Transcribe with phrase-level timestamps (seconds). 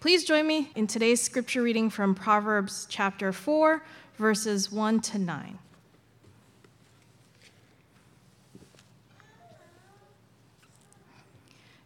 [0.00, 3.82] Please join me in today's scripture reading from Proverbs chapter 4,
[4.16, 5.58] verses 1 to 9.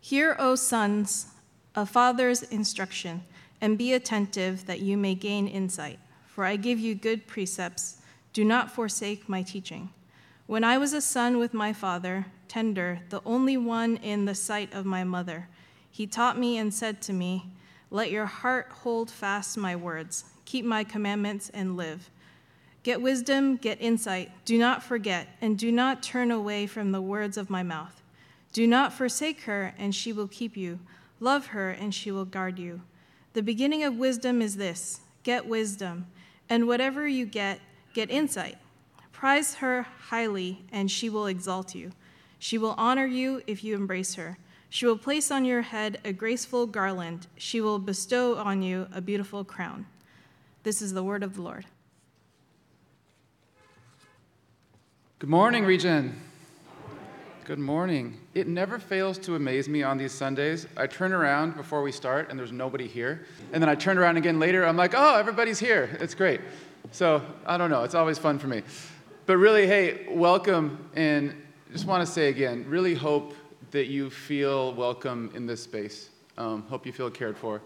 [0.01, 1.27] Hear, O sons,
[1.75, 3.25] a father's instruction,
[3.61, 5.99] and be attentive that you may gain insight.
[6.29, 8.01] For I give you good precepts.
[8.33, 9.91] Do not forsake my teaching.
[10.47, 14.73] When I was a son with my father, tender, the only one in the sight
[14.73, 15.49] of my mother,
[15.91, 17.51] he taught me and said to me,
[17.95, 22.11] Let your heart hold fast my words, keep my commandments and live.
[22.83, 24.33] Get wisdom, get insight.
[24.45, 28.03] Do not forget, and do not turn away from the words of my mouth.
[28.53, 30.81] Do not forsake her, and she will keep you.
[31.21, 32.81] Love her, and she will guard you.
[33.33, 36.09] The beginning of wisdom is this get wisdom,
[36.51, 37.61] and whatever you get,
[37.95, 38.59] get insight.
[39.13, 41.93] Prize her highly, and she will exalt you.
[42.41, 44.37] She will honor you if you embrace her.
[44.75, 47.29] She will place on your head a graceful garland.
[47.37, 49.87] She will bestow on you a beautiful crown.
[50.65, 51.65] This is the word of the Lord.
[55.21, 56.21] Good morning, Region.
[57.45, 58.19] Good morning.
[58.35, 60.67] It never fails to amaze me on these Sundays.
[60.77, 63.27] I turn around before we start and there's nobody here.
[63.53, 65.97] And then I turn around again later, I'm like, oh, everybody's here.
[66.01, 66.41] It's great.
[66.91, 68.63] So I don't know, it's always fun for me.
[69.27, 70.91] But really, hey, welcome.
[70.97, 73.35] And just want to say again, really hope
[73.75, 76.11] that you feel welcome in this space.
[76.39, 77.61] Um, hope you feel cared for.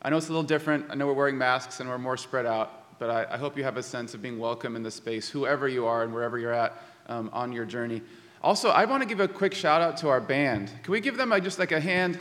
[0.00, 0.86] I know it's a little different.
[0.88, 3.64] I know we're wearing masks and we're more spread out, but I, I hope you
[3.64, 6.52] have a sense of being welcome in this space, whoever you are and wherever you're
[6.52, 8.02] at um, on your journey.
[8.40, 10.70] Also, I want to give a quick shout out to our band.
[10.84, 12.20] Can we give them a, just like a hand?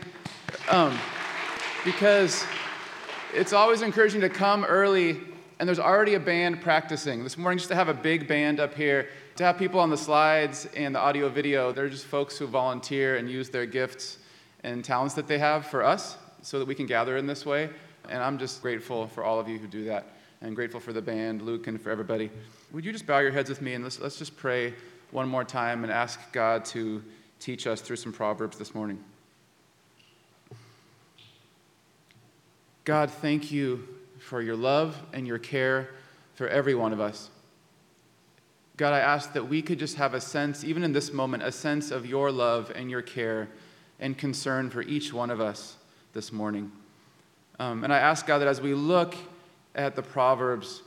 [0.67, 0.97] Um,
[1.85, 2.43] because
[3.35, 5.19] it's always encouraging to come early
[5.59, 7.23] and there's already a band practicing.
[7.23, 9.97] This morning, just to have a big band up here, to have people on the
[9.97, 14.17] slides and the audio video, they're just folks who volunteer and use their gifts
[14.63, 17.69] and talents that they have for us so that we can gather in this way.
[18.09, 20.07] And I'm just grateful for all of you who do that
[20.41, 22.31] and grateful for the band, Luke, and for everybody.
[22.71, 24.73] Would you just bow your heads with me and let's, let's just pray
[25.11, 27.03] one more time and ask God to
[27.39, 29.03] teach us through some Proverbs this morning.
[32.85, 35.89] God, thank you for your love and your care
[36.33, 37.29] for every one of us.
[38.77, 41.51] God, I ask that we could just have a sense, even in this moment, a
[41.51, 43.49] sense of your love and your care
[43.99, 45.77] and concern for each one of us
[46.13, 46.71] this morning.
[47.59, 49.15] Um, and I ask, God, that as we look
[49.73, 50.83] at the Proverbs,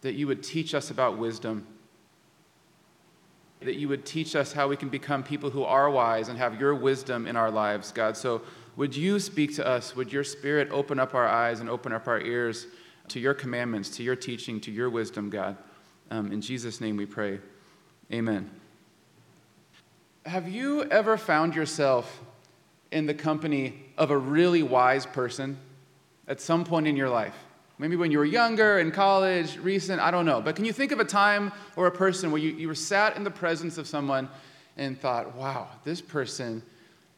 [0.00, 1.64] that you would teach us about wisdom,
[3.60, 6.60] that you would teach us how we can become people who are wise and have
[6.60, 8.16] your wisdom in our lives, God.
[8.16, 8.42] So
[8.74, 9.94] would you speak to us?
[9.94, 12.66] Would your spirit open up our eyes and open up our ears
[13.08, 15.56] to your commandments, to your teaching, to your wisdom, God?
[16.10, 17.38] Um, in Jesus' name we pray.
[18.12, 18.50] Amen.
[20.24, 22.20] Have you ever found yourself
[22.90, 25.58] in the company of a really wise person
[26.26, 27.34] at some point in your life?
[27.78, 30.40] Maybe when you were younger, in college, recent, I don't know.
[30.40, 33.16] But can you think of a time or a person where you, you were sat
[33.16, 34.28] in the presence of someone
[34.76, 36.62] and thought, wow, this person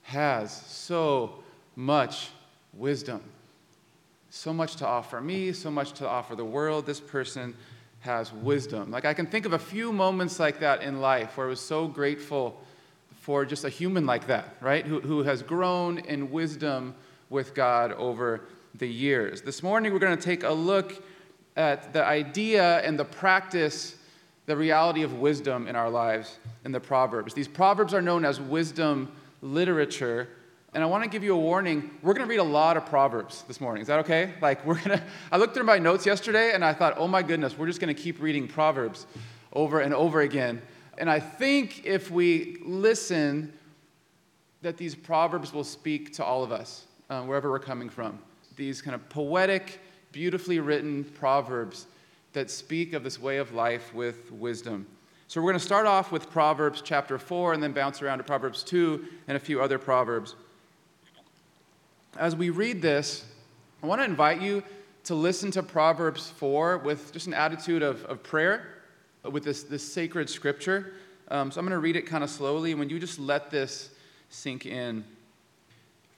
[0.02, 1.42] has so
[1.76, 2.28] much
[2.74, 3.22] wisdom,
[4.28, 6.84] so much to offer me, so much to offer the world.
[6.84, 7.56] This person
[8.00, 8.90] has wisdom.
[8.90, 11.60] Like I can think of a few moments like that in life where I was
[11.60, 12.60] so grateful
[13.20, 14.84] for just a human like that, right?
[14.84, 16.94] Who, who has grown in wisdom
[17.28, 18.42] with God over
[18.74, 19.42] the years.
[19.42, 21.02] This morning, we're going to take a look
[21.56, 23.96] at the idea and the practice,
[24.46, 27.34] the reality of wisdom in our lives in the Proverbs.
[27.34, 29.12] These Proverbs are known as wisdom
[29.42, 30.28] literature.
[30.72, 31.90] And I want to give you a warning.
[32.02, 33.82] We're going to read a lot of Proverbs this morning.
[33.82, 34.34] Is that okay?
[34.40, 37.22] Like, we're going to, I looked through my notes yesterday and I thought, oh my
[37.22, 39.06] goodness, we're just going to keep reading Proverbs
[39.52, 40.62] over and over again.
[40.96, 43.52] And I think if we listen,
[44.62, 48.18] that these Proverbs will speak to all of us, uh, wherever we're coming from
[48.60, 49.80] these kind of poetic,
[50.12, 51.86] beautifully written proverbs
[52.34, 54.86] that speak of this way of life with wisdom.
[55.28, 58.24] So we're going to start off with Proverbs chapter 4 and then bounce around to
[58.24, 60.34] Proverbs 2 and a few other proverbs.
[62.16, 63.24] As we read this,
[63.82, 64.62] I want to invite you
[65.04, 68.66] to listen to Proverbs 4 with just an attitude of, of prayer,
[69.22, 70.92] with this, this sacred scripture.
[71.28, 72.74] Um, so I'm going to read it kind of slowly.
[72.74, 73.90] When you just let this
[74.28, 75.04] sink in,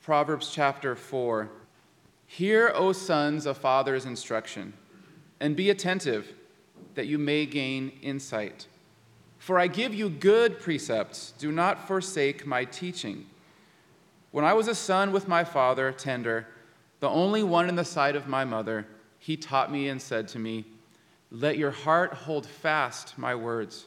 [0.03, 1.51] Proverbs chapter 4.
[2.27, 4.73] Hear, O sons, a father's instruction,
[5.41, 6.33] and be attentive
[6.95, 8.67] that you may gain insight.
[9.39, 11.35] For I give you good precepts.
[11.39, 13.27] Do not forsake my teaching.
[14.33, 16.49] When I was a son with my father, tender,
[17.01, 18.87] the only one in the sight of my mother,
[19.19, 20.65] he taught me and said to me,
[21.31, 23.87] Let your heart hold fast my words.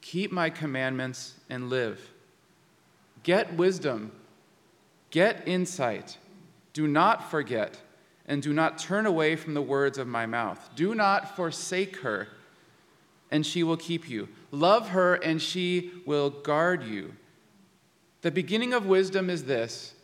[0.00, 2.10] Keep my commandments and live.
[3.24, 4.12] Get wisdom,
[5.10, 6.16] get insight
[6.72, 7.78] do not forget,
[8.26, 10.70] and do not turn away from the words of my mouth.
[10.74, 12.28] Do not forsake her,
[13.30, 14.28] and she will keep you.
[14.50, 17.14] Love her, and she will guard you.
[18.22, 19.94] The beginning of wisdom is this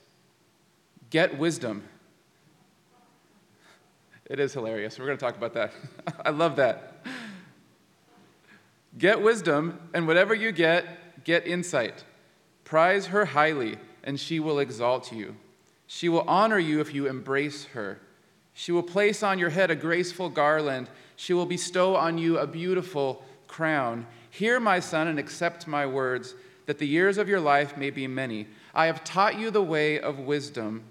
[1.11, 1.85] get wisdom.
[4.27, 4.99] It is hilarious.
[4.99, 5.73] We're going to talk about that.
[6.27, 7.07] I love that.
[8.99, 12.05] Get wisdom, and whatever you get, get insight.
[12.65, 15.37] Prize her highly, and she will exalt you.
[15.87, 18.01] She will honor you if you embrace her.
[18.53, 20.91] She will place on your head a graceful garland.
[21.17, 24.07] She will bestow on you a beautiful crown.
[24.31, 26.35] Hear, my son, and accept my words,
[26.69, 28.47] that the years of your life may be many.
[28.75, 30.85] I have taught you the way of wisdom.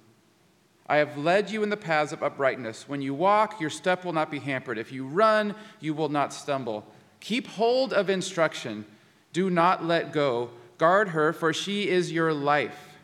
[0.87, 2.89] I have led you in the paths of uprightness.
[2.89, 4.79] When you walk, your step will not be hampered.
[4.79, 6.83] If you run, you will not stumble.
[7.19, 8.85] Keep hold of instruction.
[9.33, 10.49] Do not let go.
[10.79, 12.97] Guard her, for she is your life.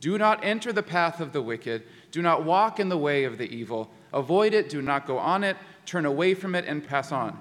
[0.00, 1.82] Do not enter the path of the wicked.
[2.10, 3.90] Do not walk in the way of the evil.
[4.14, 4.70] Avoid it.
[4.70, 5.58] Do not go on it.
[5.84, 7.38] Turn away from it and pass on.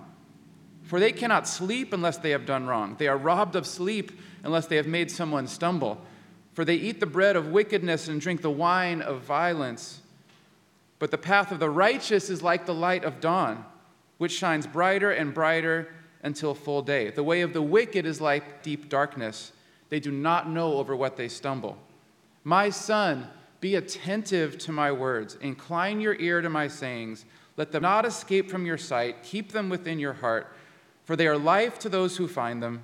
[0.83, 2.95] For they cannot sleep unless they have done wrong.
[2.97, 4.11] They are robbed of sleep
[4.43, 6.01] unless they have made someone stumble.
[6.53, 10.01] For they eat the bread of wickedness and drink the wine of violence.
[10.99, 13.65] But the path of the righteous is like the light of dawn,
[14.17, 17.09] which shines brighter and brighter until full day.
[17.09, 19.51] The way of the wicked is like deep darkness.
[19.89, 21.77] They do not know over what they stumble.
[22.43, 23.27] My son,
[23.59, 25.37] be attentive to my words.
[25.41, 27.25] Incline your ear to my sayings.
[27.55, 29.23] Let them not escape from your sight.
[29.23, 30.53] Keep them within your heart,
[31.03, 32.83] for they are life to those who find them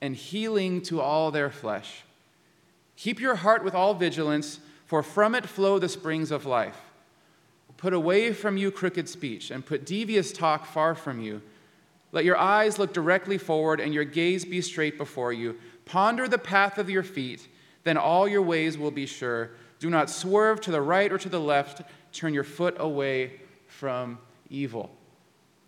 [0.00, 2.02] and healing to all their flesh.
[2.96, 6.80] Keep your heart with all vigilance, for from it flow the springs of life.
[7.76, 11.42] Put away from you crooked speech, and put devious talk far from you.
[12.12, 15.56] Let your eyes look directly forward, and your gaze be straight before you.
[15.84, 17.48] Ponder the path of your feet,
[17.84, 19.50] then all your ways will be sure.
[19.78, 21.82] Do not swerve to the right or to the left.
[22.12, 24.18] Turn your foot away from
[24.48, 24.95] evil.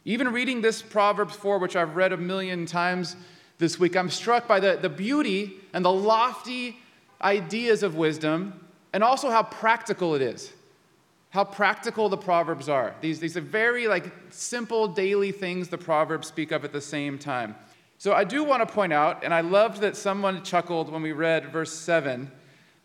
[0.04, 3.16] Even reading this Proverbs 4, which I've read a million times
[3.58, 6.78] this week, I'm struck by the, the beauty and the lofty
[7.20, 10.52] ideas of wisdom and also how practical it is.
[11.30, 12.94] How practical the Proverbs are.
[13.00, 17.18] These, these are very like simple daily things the Proverbs speak of at the same
[17.18, 17.54] time.
[17.98, 21.12] So I do want to point out, and I loved that someone chuckled when we
[21.12, 22.30] read verse 7.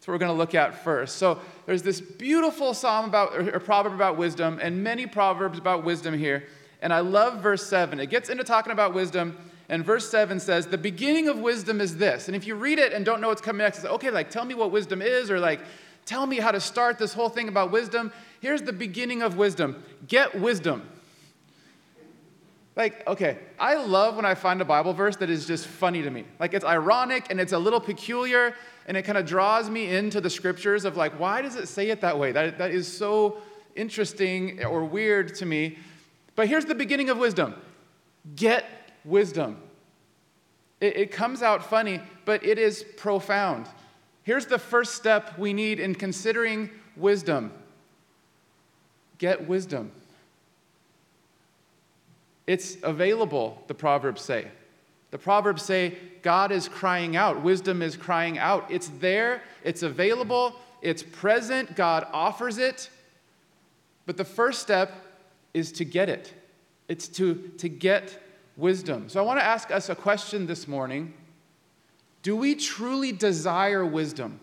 [0.04, 1.18] That's what we're going to look at first.
[1.18, 6.18] So there's this beautiful psalm about, or proverb about wisdom, and many proverbs about wisdom
[6.18, 6.44] here.
[6.84, 8.02] And I love verse 7.
[8.02, 9.38] It gets into talking about wisdom,
[9.70, 12.28] and verse 7 says, The beginning of wisdom is this.
[12.28, 14.30] And if you read it and don't know what's coming next, it's like, okay, like
[14.30, 15.62] tell me what wisdom is, or like
[16.06, 18.12] tell me how to start this whole thing about wisdom.
[18.42, 20.88] Here's the beginning of wisdom get wisdom.
[22.76, 26.10] Like, okay, I love when I find a Bible verse that is just funny to
[26.10, 26.26] me.
[26.40, 28.56] Like, it's ironic and it's a little peculiar,
[28.88, 31.92] and it kind of draws me into the scriptures of, like, why does it say
[31.92, 32.32] it that way?
[32.32, 33.38] That, that is so
[33.76, 35.78] interesting or weird to me.
[36.36, 37.56] But here's the beginning of wisdom
[38.36, 38.66] get
[39.06, 39.58] wisdom.
[40.80, 43.68] It, it comes out funny, but it is profound.
[44.24, 47.52] Here's the first step we need in considering wisdom
[49.18, 49.92] get wisdom.
[52.46, 54.48] It's available, the Proverbs say.
[55.12, 58.70] The Proverbs say God is crying out, wisdom is crying out.
[58.70, 62.90] It's there, it's available, it's present, God offers it.
[64.06, 64.92] But the first step
[65.54, 66.34] is to get it.
[66.88, 68.20] It's to, to get
[68.58, 69.10] wisdom.
[69.10, 71.14] So I want to ask us a question this morning
[72.22, 74.40] Do we truly desire wisdom?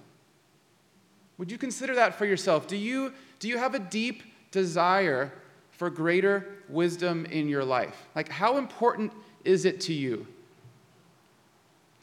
[1.39, 2.67] Would you consider that for yourself?
[2.67, 5.33] Do you, do you have a deep desire
[5.71, 8.09] for greater wisdom in your life?
[8.15, 9.13] Like, how important
[9.45, 10.27] is it to you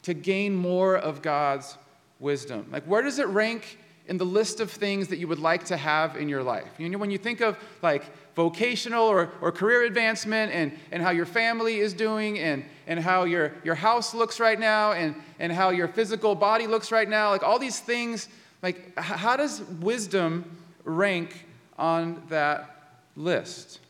[0.02, 1.78] to gain more of God's
[2.18, 2.66] wisdom?
[2.72, 5.76] Like, where does it rank in the list of things that you would like to
[5.76, 6.68] have in your life?
[6.78, 11.10] You know, when you think of like vocational or, or career advancement and, and how
[11.10, 15.52] your family is doing and, and how your, your house looks right now and, and
[15.52, 18.28] how your physical body looks right now, like all these things,
[18.62, 21.44] like, how does wisdom rank
[21.78, 23.80] on that list.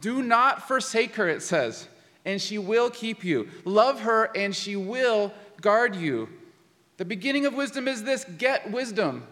[0.00, 1.88] Do not forsake her, it says,
[2.24, 3.48] and she will keep you.
[3.64, 6.28] Love her, and she will guard you.
[6.96, 9.26] The beginning of wisdom is this get wisdom.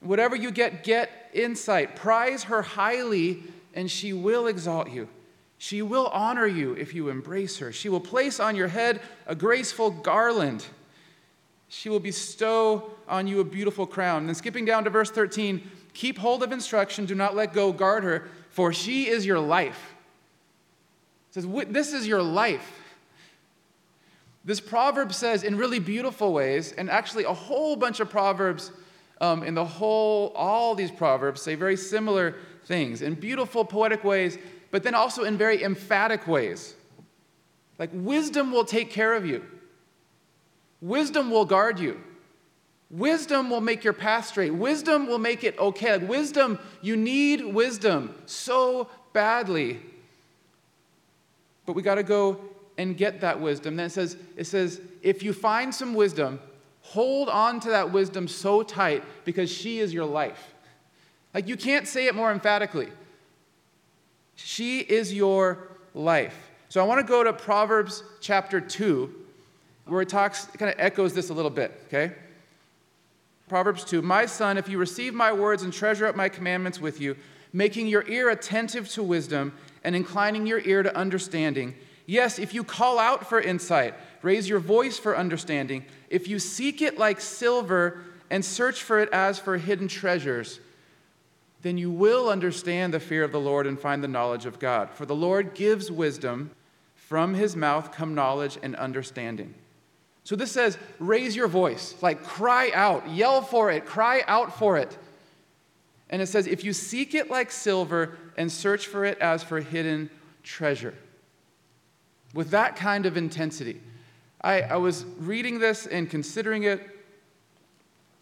[0.00, 1.96] Whatever you get, get insight.
[1.96, 3.42] Prize her highly,
[3.74, 5.08] and she will exalt you.
[5.58, 7.72] She will honor you if you embrace her.
[7.72, 10.66] She will place on your head a graceful garland.
[11.68, 14.18] She will bestow on you a beautiful crown.
[14.18, 15.62] And then skipping down to verse 13,
[15.94, 19.94] Keep hold of instruction, do not let go, guard her, for she is your life.
[21.30, 22.85] It says, This is your life.
[24.46, 28.70] This proverb says in really beautiful ways, and actually a whole bunch of proverbs
[29.20, 34.38] um, in the whole, all these proverbs say very similar things in beautiful, poetic ways,
[34.70, 36.76] but then also in very emphatic ways.
[37.76, 39.44] Like wisdom will take care of you,
[40.80, 42.00] wisdom will guard you.
[42.88, 44.54] Wisdom will make your path straight.
[44.54, 45.96] Wisdom will make it okay.
[45.96, 49.80] Like wisdom, you need wisdom so badly.
[51.66, 52.40] But we got to go
[52.78, 53.76] and get that wisdom.
[53.76, 56.40] Then it says, it says, if you find some wisdom,
[56.82, 60.54] hold on to that wisdom so tight because she is your life.
[61.34, 62.88] Like you can't say it more emphatically.
[64.36, 66.36] She is your life.
[66.68, 69.12] So I want to go to Proverbs chapter 2,
[69.86, 72.14] where it talks, it kind of echoes this a little bit, okay?
[73.48, 77.00] Proverbs 2 My son, if you receive my words and treasure up my commandments with
[77.00, 77.16] you,
[77.52, 79.52] making your ear attentive to wisdom
[79.84, 81.74] and inclining your ear to understanding,
[82.06, 86.80] yes, if you call out for insight, raise your voice for understanding, if you seek
[86.80, 90.60] it like silver and search for it as for hidden treasures,
[91.62, 94.90] then you will understand the fear of the Lord and find the knowledge of God.
[94.90, 96.50] For the Lord gives wisdom,
[96.94, 99.54] from his mouth come knowledge and understanding.
[100.24, 104.76] So this says, raise your voice, like cry out, yell for it, cry out for
[104.76, 104.96] it.
[106.10, 109.60] And it says, if you seek it like silver and search for it as for
[109.60, 110.10] hidden
[110.42, 110.94] treasure.
[112.36, 113.80] With that kind of intensity.
[114.42, 116.86] I, I was reading this and considering it,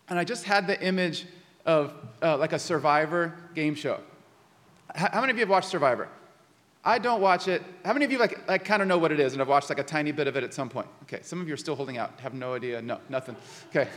[0.08, 1.26] and I just had the image
[1.66, 1.92] of
[2.22, 3.98] uh, like a Survivor game show.
[4.94, 6.08] How many of you have watched Survivor?
[6.84, 7.64] I don't watch it.
[7.84, 9.68] How many of you like, like kind of know what it is and have watched
[9.68, 10.86] like a tiny bit of it at some point?
[11.02, 12.80] Okay, some of you are still holding out, have no idea.
[12.80, 13.34] No, nothing.
[13.70, 13.88] Okay.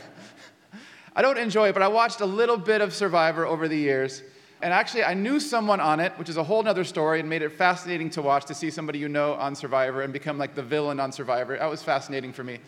[1.14, 4.24] I don't enjoy it, but I watched a little bit of Survivor over the years.
[4.60, 7.42] And actually, I knew someone on it, which is a whole other story, and made
[7.42, 10.62] it fascinating to watch to see somebody you know on Survivor and become like the
[10.62, 11.56] villain on Survivor.
[11.56, 12.58] That was fascinating for me.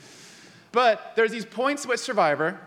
[0.73, 2.61] But there's these points with Survivor,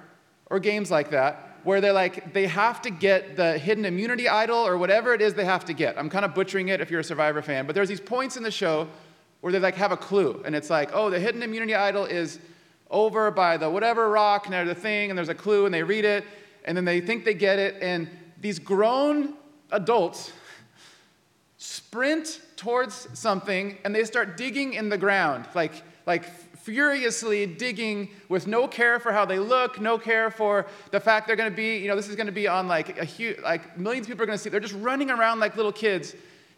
[0.47, 4.57] or games like that, where they're like, they have to get the hidden immunity idol
[4.57, 5.97] or whatever it is they have to get.
[5.97, 8.43] I'm kind of butchering it if you're a Survivor fan, but there's these points in
[8.43, 8.89] the show
[9.39, 12.39] where they like have a clue, and it's like, oh, the hidden immunity idol is
[12.91, 16.05] over by the whatever rock, and a thing, and there's a clue, and they read
[16.05, 16.25] it,
[16.65, 18.09] and then they think they get it, and
[18.43, 19.33] these grown
[19.71, 20.33] adults
[21.57, 26.25] sprint towards something, and they start digging in the ground, like, like
[26.57, 31.37] furiously digging with no care for how they look, no care for the fact they're
[31.37, 33.77] going to be, you know, this is going to be on like a huge, like
[33.79, 34.49] millions of people are going to see.
[34.49, 36.13] They're just running around like little kids,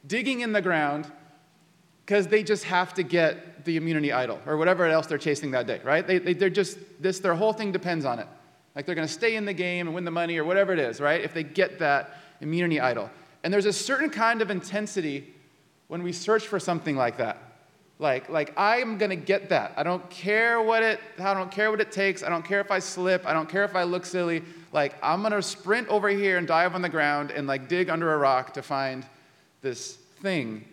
[0.08, 1.12] digging in the ground
[2.04, 5.68] because they just have to get the immunity idol or whatever else they're chasing that
[5.68, 6.06] day, right?
[6.06, 8.28] They, they, they're just, this, their whole thing depends on it.
[8.76, 10.80] Like they're going to stay in the game and win the money or whatever it
[10.80, 11.22] is, right?
[11.22, 13.10] If they get that immunity idol.
[13.44, 15.34] And there's a certain kind of intensity
[15.88, 17.38] when we search for something like that.
[17.98, 19.74] Like, like I'm gonna get that.
[19.78, 22.24] I don't care what it, I don't care what it takes.
[22.24, 23.26] I don't care if I slip.
[23.26, 24.44] I don't care if I look silly.
[24.74, 28.14] Like I'm gonna sprint over here and dive on the ground and like dig under
[28.14, 29.06] a rock to find
[29.62, 30.66] this thing.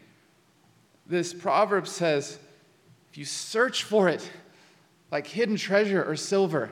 [1.07, 2.39] This proverb says,
[3.11, 4.29] if you search for it,
[5.13, 6.71] like hidden treasure or silver,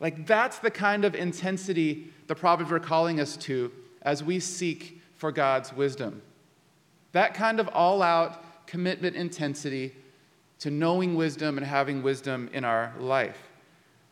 [0.00, 3.72] like that's the kind of intensity the proverbs are calling us to
[4.02, 6.22] as we seek for God's wisdom.
[7.12, 9.94] That kind of all out commitment intensity
[10.58, 13.38] to knowing wisdom and having wisdom in our life.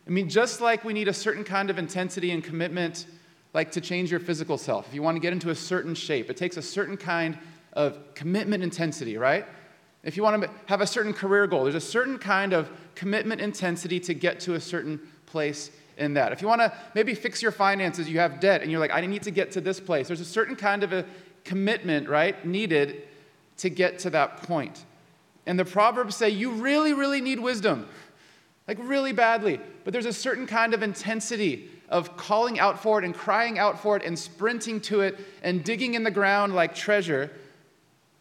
[0.07, 3.07] I mean, just like we need a certain kind of intensity and commitment,
[3.55, 6.31] like to change your physical self, if you want to get into a certain shape,
[6.31, 7.39] it takes a certain kind
[7.73, 9.47] of commitment intensity, right?
[10.03, 13.41] If you want to have a certain career goal, there's a certain kind of commitment
[13.41, 15.01] intensity to get to a certain
[15.35, 16.31] place in that.
[16.31, 19.05] If you want to maybe fix your finances, you have debt, and you're like, I
[19.05, 21.05] need to get to this place, there's a certain kind of a
[21.43, 23.03] commitment, right, needed
[23.57, 24.85] to get to that point.
[25.45, 27.89] And the Proverbs say you really, really need wisdom,
[28.69, 29.59] like really badly.
[29.83, 33.81] But there's a certain kind of intensity of calling out for it and crying out
[33.81, 37.29] for it and sprinting to it and digging in the ground like treasure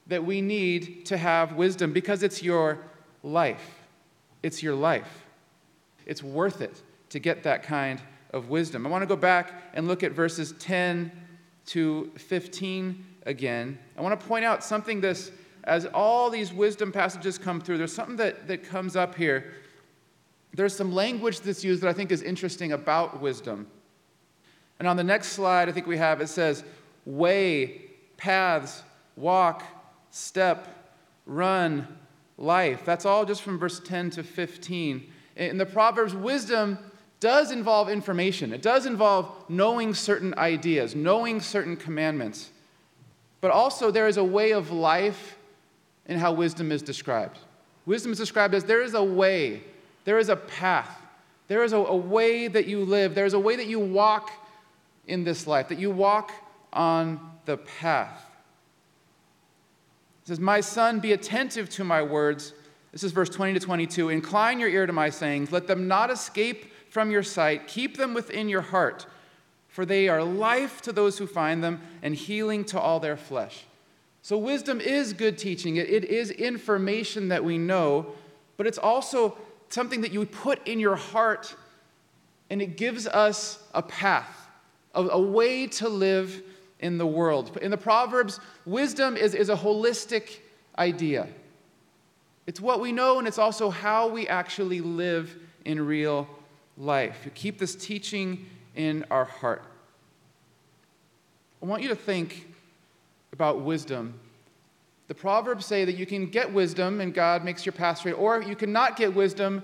[0.08, 2.80] that we need to have wisdom because it's your
[3.22, 3.84] life.
[4.42, 5.22] It's your life.
[6.08, 6.82] It's worth it
[7.14, 8.02] to get that kind
[8.32, 8.88] of wisdom.
[8.88, 11.12] I want to go back and look at verses 10
[11.68, 13.78] to 15 again.
[13.96, 15.30] I want to point out something this,
[15.64, 19.54] as all these wisdom passages come through, there's something that, that comes up here.
[20.56, 23.68] There's some language that's used that I think is interesting about wisdom.
[24.80, 26.64] And on the next slide, I think we have it says,
[27.06, 28.82] way, paths,
[29.16, 29.62] walk,
[30.10, 30.96] step,
[31.28, 31.88] run,
[32.40, 32.82] life.
[32.86, 35.12] That's all just from verse 10 to 15.
[35.36, 36.80] In the Proverbs, wisdom
[37.24, 42.50] does involve information, it does involve knowing certain ideas, knowing certain commandments.
[43.40, 45.38] But also, there is a way of life
[46.06, 47.40] in how wisdom is described.
[47.86, 49.64] Wisdom is described as there is a way,
[50.04, 51.02] there is a path,
[51.48, 54.30] There is a, a way that you live, there is a way that you walk
[55.08, 56.34] in this life, that you walk
[56.74, 58.22] on the path.
[60.24, 62.52] It says, My son, be attentive to my words.
[62.92, 64.10] This is verse 20 to 22.
[64.10, 65.54] Incline your ear to my sayings.
[65.54, 67.68] Let them not escape from your sight.
[67.68, 69.08] Keep them within your heart,
[69.68, 73.64] for they are life to those who find them and healing to all their flesh.
[74.22, 75.78] So, wisdom is good teaching.
[75.78, 78.14] It, it is information that we know,
[78.58, 79.36] but it's also
[79.70, 81.56] something that you put in your heart,
[82.52, 84.48] and it gives us a path,
[84.94, 86.44] a, a way to live
[86.80, 87.58] in the world.
[87.60, 90.42] In the Proverbs, wisdom is, is a holistic
[90.78, 91.28] idea.
[92.46, 95.36] It's what we know, and it's also how we actually live
[95.66, 96.28] in real
[96.78, 97.22] life.
[97.26, 99.64] You keep this teaching in our heart.
[101.62, 102.48] I want you to think
[103.32, 104.20] about wisdom.
[105.08, 108.42] The Proverbs say that you can get wisdom and God makes your path straight, or
[108.42, 109.64] you cannot get wisdom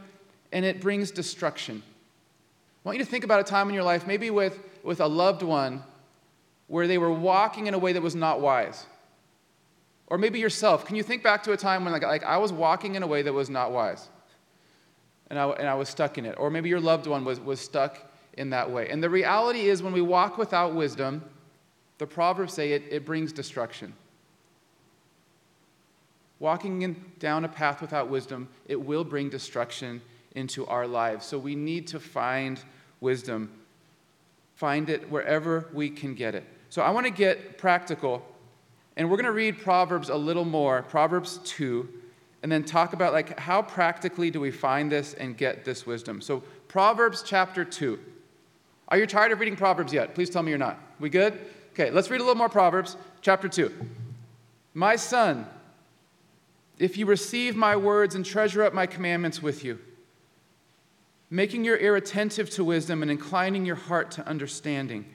[0.51, 1.81] and it brings destruction.
[1.85, 5.07] I want you to think about a time in your life, maybe with, with a
[5.07, 5.83] loved one,
[6.67, 8.85] where they were walking in a way that was not wise.
[10.07, 10.85] Or maybe yourself.
[10.85, 13.07] Can you think back to a time when like, like I was walking in a
[13.07, 14.09] way that was not wise?
[15.29, 16.35] And I, and I was stuck in it.
[16.37, 17.97] Or maybe your loved one was, was stuck
[18.33, 18.89] in that way.
[18.89, 21.23] And the reality is, when we walk without wisdom,
[21.99, 23.93] the Proverbs say it, it brings destruction.
[26.39, 30.01] Walking in, down a path without wisdom, it will bring destruction
[30.35, 31.25] into our lives.
[31.25, 32.63] So we need to find
[33.01, 33.51] wisdom,
[34.55, 36.45] find it wherever we can get it.
[36.69, 38.25] So I want to get practical,
[38.95, 41.89] and we're going to read Proverbs a little more, Proverbs 2,
[42.41, 46.21] and then talk about like how practically do we find this and get this wisdom.
[46.21, 47.99] So Proverbs chapter 2.
[48.87, 50.15] Are you tired of reading Proverbs yet?
[50.15, 50.79] Please tell me you're not.
[50.99, 51.39] We good?
[51.73, 53.71] Okay, let's read a little more Proverbs chapter 2.
[54.73, 55.47] My son,
[56.77, 59.79] if you receive my words and treasure up my commandments with you,
[61.29, 65.05] making your ear attentive to wisdom and inclining your heart to understanding.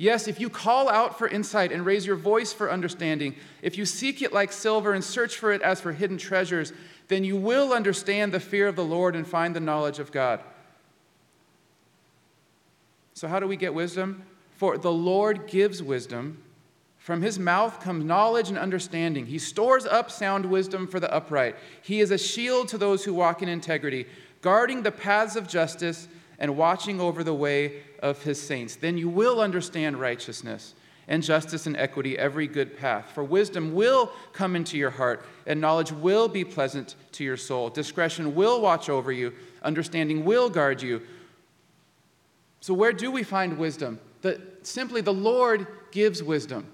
[0.00, 3.84] Yes, if you call out for insight and raise your voice for understanding, if you
[3.84, 6.72] seek it like silver and search for it as for hidden treasures,
[7.08, 10.40] then you will understand the fear of the Lord and find the knowledge of God.
[13.12, 14.22] So, how do we get wisdom?
[14.56, 16.42] For the Lord gives wisdom.
[16.96, 19.26] From his mouth comes knowledge and understanding.
[19.26, 21.56] He stores up sound wisdom for the upright.
[21.82, 24.06] He is a shield to those who walk in integrity
[24.42, 26.08] guarding the paths of justice
[26.40, 28.74] and watching over the way of his saints.
[28.76, 30.74] Then you will understand righteousness
[31.06, 33.10] and justice and equity, every good path.
[33.14, 37.68] For wisdom will come into your heart, and knowledge will be pleasant to your soul.
[37.68, 41.02] Discretion will watch over you, understanding will guard you.
[42.60, 43.98] So, where do we find wisdom?
[44.22, 46.66] The, simply, the Lord gives wisdom.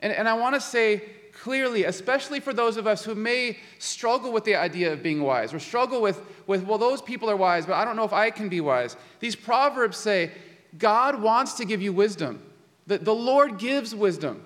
[0.00, 1.02] And, and I want to say
[1.36, 5.52] clearly, especially for those of us who may struggle with the idea of being wise
[5.52, 8.30] or struggle with, with, well, those people are wise, but I don't know if I
[8.30, 8.96] can be wise.
[9.20, 10.32] These proverbs say
[10.78, 12.42] God wants to give you wisdom,
[12.86, 14.42] that the Lord gives wisdom.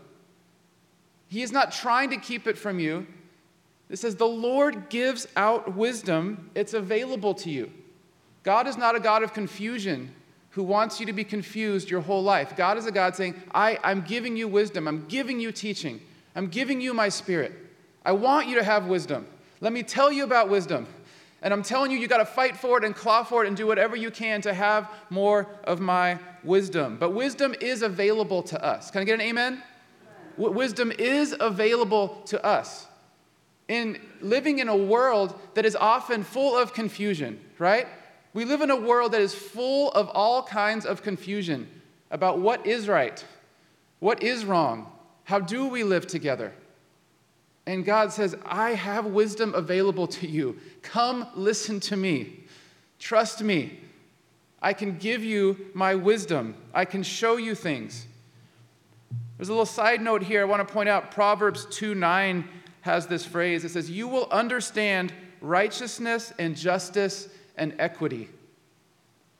[1.29, 3.07] He is not trying to keep it from you.
[3.89, 7.71] It says the Lord gives out wisdom, it's available to you.
[8.43, 10.13] God is not a God of confusion
[10.51, 12.57] who wants you to be confused your whole life.
[12.57, 16.01] God is a God saying, I, I'm giving you wisdom, I'm giving you teaching.
[16.35, 17.53] I'm giving you my spirit.
[18.05, 19.27] I want you to have wisdom.
[19.61, 20.87] Let me tell you about wisdom.
[21.43, 23.57] And I'm telling you, you got to fight for it and claw for it and
[23.57, 26.99] do whatever you can to have more of my wisdom.
[26.99, 28.91] But wisdom is available to us.
[28.91, 29.63] Can I get an amen?
[30.37, 32.87] W- wisdom is available to us.
[33.69, 37.87] In living in a world that is often full of confusion, right?
[38.35, 41.69] We live in a world that is full of all kinds of confusion
[42.11, 43.25] about what is right,
[44.01, 44.91] what is wrong,
[45.31, 46.53] how do we live together?
[47.65, 50.59] And God says, I have wisdom available to you.
[50.83, 52.41] Come listen to me.
[52.99, 53.79] Trust me.
[54.61, 56.57] I can give you my wisdom.
[56.75, 58.09] I can show you things.
[59.37, 62.49] There's a little side note here I want to point out Proverbs 2 9
[62.81, 63.65] has this phrase.
[63.65, 68.31] It says, You will understand righteousness and justice and equity.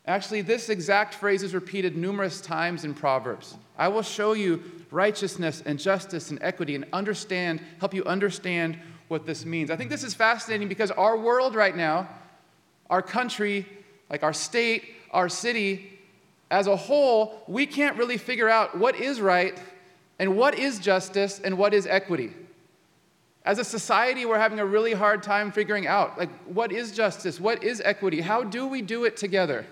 [0.07, 3.57] Actually, this exact phrase is repeated numerous times in Proverbs.
[3.77, 9.27] I will show you righteousness and justice and equity and understand, help you understand what
[9.27, 9.71] this means.
[9.71, 12.09] I think this is fascinating because our world right now,
[12.89, 13.67] our country,
[14.09, 15.99] like our state, our city,
[16.51, 19.61] as a whole, we can't really figure out what is right
[20.19, 22.33] and what is justice and what is equity.
[23.45, 27.41] As a society, we're having a really hard time figuring out like what is justice,
[27.41, 29.65] what is equity, how do we do it together?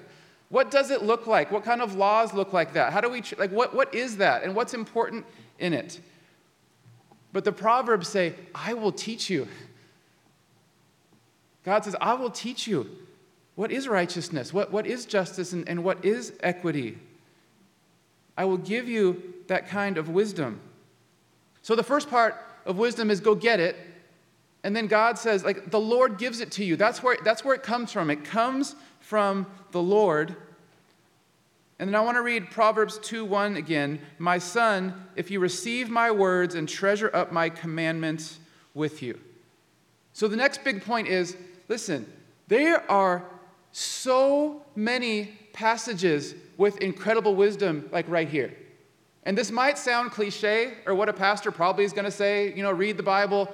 [0.50, 1.50] What does it look like?
[1.52, 2.92] What kind of laws look like that?
[2.92, 4.42] How do we, like, what, what is that?
[4.42, 5.26] And what's important
[5.58, 6.00] in it?
[7.32, 9.46] But the Proverbs say, I will teach you.
[11.64, 12.88] God says, I will teach you.
[13.56, 14.54] what is righteousness?
[14.54, 15.52] What, what is justice?
[15.52, 16.96] And, and what is equity?
[18.36, 20.60] I will give you that kind of wisdom.
[21.62, 23.76] So the first part of wisdom is go get it.
[24.64, 26.76] And then God says, like, the Lord gives it to you.
[26.76, 28.10] That's where, that's where it comes from.
[28.10, 28.74] It comes
[29.08, 30.36] from the Lord.
[31.78, 34.00] And then I want to read Proverbs 2 1 again.
[34.18, 38.38] My son, if you receive my words and treasure up my commandments
[38.74, 39.18] with you.
[40.12, 42.04] So the next big point is listen,
[42.48, 43.24] there are
[43.72, 48.54] so many passages with incredible wisdom, like right here.
[49.22, 52.62] And this might sound cliche or what a pastor probably is going to say, you
[52.62, 53.50] know, read the Bible.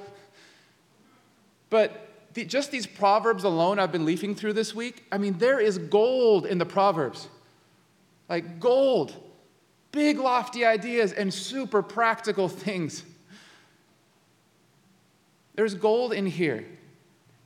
[1.71, 2.04] But
[2.35, 5.05] the, just these Proverbs alone, I've been leafing through this week.
[5.11, 7.29] I mean, there is gold in the Proverbs.
[8.29, 9.15] Like gold.
[9.93, 13.05] Big, lofty ideas and super practical things.
[15.55, 16.67] There's gold in here.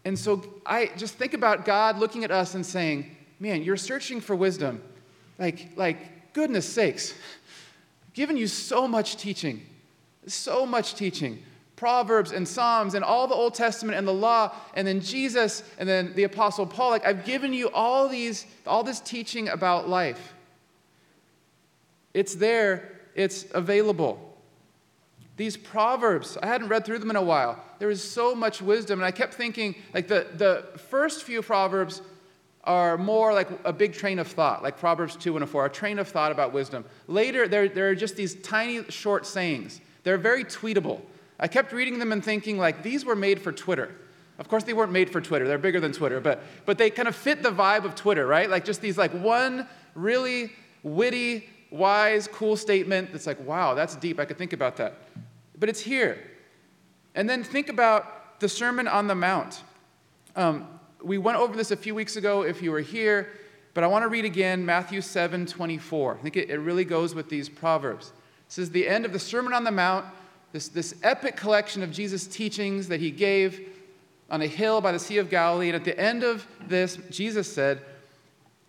[0.05, 4.21] And so I just think about God looking at us and saying, man, you're searching
[4.21, 4.83] for wisdom.
[5.39, 7.15] Like, like goodness sakes
[8.19, 9.65] given you so much teaching,
[10.27, 11.41] so much teaching.
[11.79, 15.89] Proverbs and Psalms and all the Old Testament and the law, and then Jesus and
[15.89, 16.91] then the Apostle Paul.
[16.91, 20.35] Like, I've given you all these, all this teaching about life.
[22.15, 24.37] It's there, it's available.
[25.37, 27.63] These Proverbs, I hadn't read through them in a while.
[27.79, 32.03] There is so much wisdom, and I kept thinking, like, the, the first few Proverbs
[32.65, 36.01] are more like a big train of thought, like Proverbs 2 and 4, a train
[36.01, 36.85] of thought about wisdom.
[37.07, 39.81] Later, there, there are just these tiny, short sayings.
[40.03, 41.01] They're very tweetable.
[41.39, 43.95] I kept reading them and thinking, like, these were made for Twitter.
[44.39, 45.47] Of course, they weren't made for Twitter.
[45.47, 48.49] They're bigger than Twitter, but, but they kind of fit the vibe of Twitter, right?
[48.49, 54.19] Like, just these, like, one really witty, wise, cool statement that's like, wow, that's deep.
[54.19, 54.95] I could think about that.
[55.59, 56.19] But it's here.
[57.15, 59.63] And then think about the Sermon on the Mount.
[60.37, 60.69] Um,
[61.03, 63.29] we went over this a few weeks ago if you were here,
[63.75, 66.19] but I want to read again Matthew 7 24.
[66.19, 68.13] I think it, it really goes with these proverbs.
[68.49, 70.07] This is the end of the Sermon on the Mount,
[70.53, 73.69] this, this epic collection of Jesus' teachings that he gave
[74.31, 75.69] on a hill by the Sea of Galilee.
[75.69, 77.81] And at the end of this, Jesus said,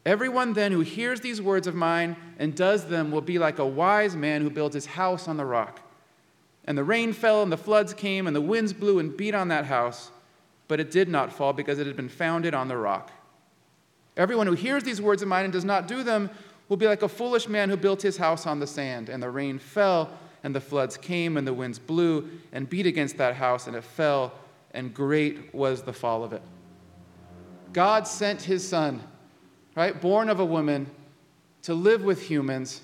[0.05, 3.65] Everyone then who hears these words of mine and does them will be like a
[3.65, 5.81] wise man who builds his house on the rock.
[6.65, 9.47] And the rain fell, and the floods came, and the winds blew and beat on
[9.49, 10.11] that house
[10.69, 13.11] but it did not fall because it had been founded on the rock.
[14.15, 16.29] Everyone who hears these words of mine and does not do them
[16.69, 19.29] will be like a foolish man who built his house on the sand, and the
[19.29, 20.11] rain fell,
[20.43, 23.83] and the floods came, and the winds blew and beat against that house, and it
[23.83, 24.33] fell,
[24.73, 26.41] and great was the fall of it.
[27.73, 29.01] God sent his son,
[29.75, 30.87] right, born of a woman,
[31.63, 32.81] to live with humans.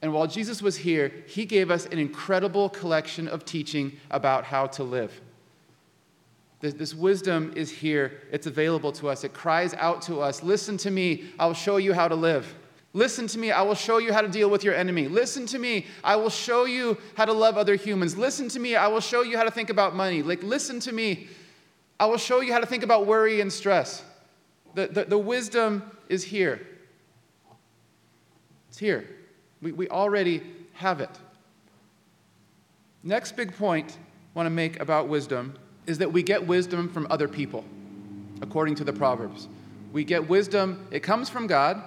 [0.00, 4.66] And while Jesus was here, he gave us an incredible collection of teaching about how
[4.68, 5.20] to live.
[6.60, 8.22] This, wisdom is here.
[8.30, 9.24] It's available to us.
[9.24, 11.24] It cries out to us Listen to me.
[11.38, 12.54] I will show you how to live.
[12.94, 13.50] Listen to me.
[13.50, 15.08] I will show you how to deal with your enemy.
[15.08, 15.86] Listen to me.
[16.04, 18.16] I will show you how to love other humans.
[18.18, 18.76] Listen to me.
[18.76, 20.22] I will show you how to think about money.
[20.22, 21.28] Like, listen to me.
[21.98, 24.04] I will show you how to think about worry and stress.
[24.74, 26.66] The, the, the wisdom is here.
[28.68, 29.06] It's here.
[29.62, 30.42] We, we already
[30.74, 31.10] have it.
[33.02, 35.54] Next big point I want to make about wisdom
[35.86, 37.64] is that we get wisdom from other people,
[38.40, 39.48] according to the Proverbs.
[39.92, 41.82] We get wisdom, it comes from God.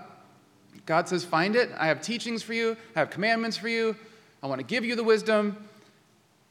[0.86, 1.70] God says, Find it.
[1.78, 3.96] I have teachings for you, I have commandments for you.
[4.44, 5.58] I want to give you the wisdom.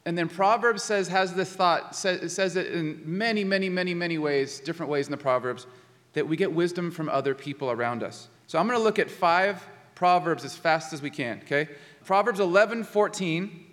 [0.05, 4.19] And then Proverbs says, has this thought, says, says it in many, many, many, many
[4.19, 5.67] ways, different ways in the Proverbs,
[6.13, 8.29] that we get wisdom from other people around us.
[8.47, 11.69] So I'm going to look at five Proverbs as fast as we can, okay?
[12.05, 13.65] Proverbs 11, 14,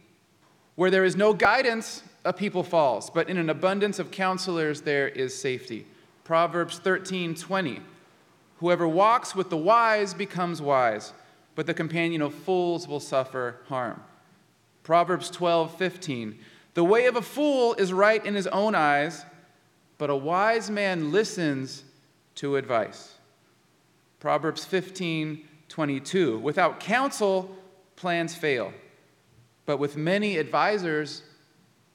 [0.75, 5.07] where there is no guidance a people falls, but in an abundance of counselors there
[5.07, 5.85] is safety.
[6.23, 7.81] Proverbs 13 20.
[8.61, 11.13] Whoever walks with the wise becomes wise,
[11.55, 14.03] but the companion of fools will suffer harm.
[14.83, 16.37] Proverbs 12 15.
[16.75, 19.25] The way of a fool is right in his own eyes,
[19.97, 21.83] but a wise man listens
[22.35, 23.15] to advice.
[24.19, 26.37] Proverbs 15 22.
[26.37, 27.55] Without counsel,
[27.95, 28.73] plans fail,
[29.65, 31.23] but with many advisers,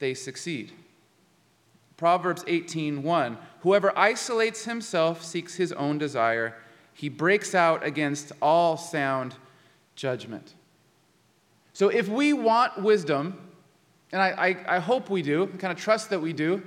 [0.01, 0.73] they succeed.
[1.97, 6.55] Proverbs 18:1 Whoever isolates himself seeks his own desire.
[6.93, 9.35] He breaks out against all sound
[9.97, 10.55] judgment.
[11.73, 13.39] So if we want wisdom,
[14.13, 16.63] and I, I, I hope we do, I kind of trust that we do,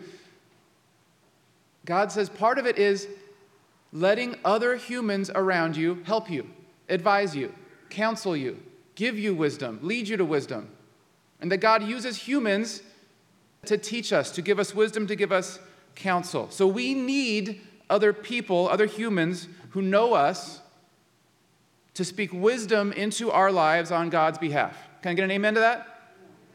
[1.85, 3.07] God says part of it is
[3.91, 6.47] letting other humans around you help you,
[6.89, 7.53] advise you,
[7.89, 8.61] counsel you,
[8.93, 10.69] give you wisdom, lead you to wisdom.
[11.41, 12.83] And that God uses humans
[13.65, 15.59] to teach us, to give us wisdom, to give us
[15.95, 16.49] counsel.
[16.49, 20.61] So we need other people, other humans who know us,
[21.95, 24.77] to speak wisdom into our lives on God's behalf.
[25.01, 25.85] Can I get an amen to that?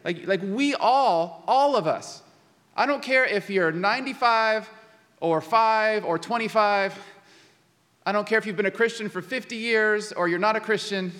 [0.03, 2.23] Like, like we all, all of us,
[2.77, 4.69] I don't care if you're 95
[5.21, 6.99] or 5 or 25,
[8.07, 10.61] I don't care if you've been a Christian for 50 years or you're not a
[10.61, 11.13] Christian.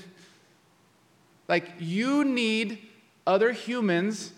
[1.49, 2.79] Like, you need
[3.27, 4.33] other humans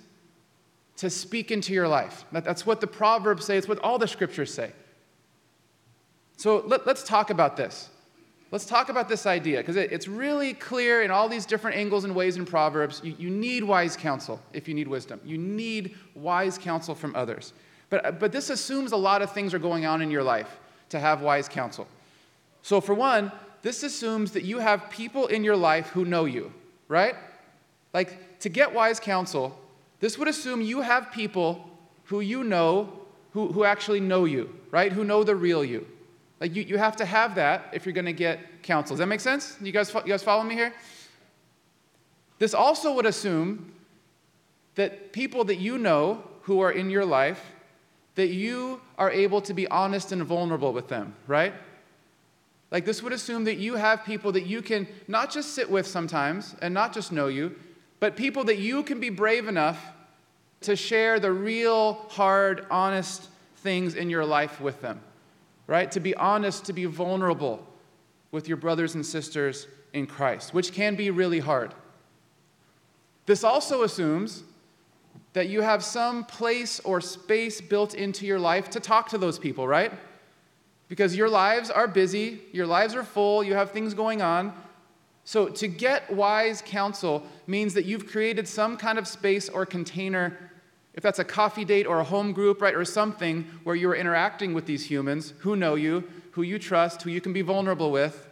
[0.97, 2.25] to speak into your life.
[2.33, 4.73] That's what the Proverbs say, it's what all the scriptures say.
[6.37, 7.89] So let, us talk about this.
[8.51, 12.05] Let's talk about this idea because it, it's really clear in all these different angles
[12.05, 13.01] and ways in Proverbs.
[13.03, 17.53] You, you need wise counsel if you need wisdom, you need wise counsel from others.
[17.89, 20.99] But, but this assumes a lot of things are going on in your life to
[20.99, 21.87] have wise counsel.
[22.63, 23.31] So, for one,
[23.63, 26.53] this assumes that you have people in your life who know you,
[26.89, 27.15] right?
[27.93, 29.59] Like, to get wise counsel,
[30.01, 31.69] this would assume you have people
[32.05, 32.93] who you know
[33.37, 34.91] who, who actually know you, right?
[34.91, 35.87] Who know the real you.
[36.41, 38.95] Like you, you have to have that if you're going to get counsel.
[38.95, 39.57] Does that make sense?
[39.61, 40.73] You guys, you guys follow me here?
[42.39, 43.73] This also would assume
[44.75, 47.43] that people that you know who are in your life,
[48.15, 51.53] that you are able to be honest and vulnerable with them, right?
[52.71, 55.87] Like this would assume that you have people that you can not just sit with
[55.87, 57.55] sometimes and not just know you,
[58.01, 59.93] but people that you can be brave enough
[60.63, 63.29] to share the real, hard, honest
[63.59, 65.01] things in your life with them
[65.67, 65.91] right?
[65.93, 67.67] To be honest, to be vulnerable
[68.31, 71.75] with your brothers and sisters in Christ, which can be really hard.
[73.27, 74.45] This also assumes
[75.33, 79.39] that you have some place or space built into your life to talk to those
[79.39, 79.93] people, right?
[80.89, 84.55] Because your lives are busy, your lives are full, you have things going on.
[85.27, 90.39] So, to get wise counsel means that you've created some kind of space or container
[90.97, 94.55] if that's a coffee date or a home group, right, or something where you're interacting
[94.55, 98.27] with these humans who know you, who you trust, who you can be vulnerable with,